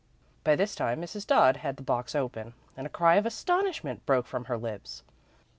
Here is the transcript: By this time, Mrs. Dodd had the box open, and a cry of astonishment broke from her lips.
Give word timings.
By 0.43 0.55
this 0.55 0.73
time, 0.73 0.99
Mrs. 0.99 1.27
Dodd 1.27 1.57
had 1.57 1.75
the 1.77 1.83
box 1.83 2.15
open, 2.15 2.55
and 2.75 2.87
a 2.87 2.89
cry 2.89 3.17
of 3.17 3.25
astonishment 3.27 4.03
broke 4.07 4.25
from 4.25 4.45
her 4.45 4.57
lips. 4.57 5.03